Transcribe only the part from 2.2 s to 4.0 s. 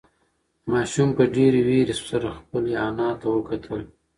خپلې انا ته وکتل.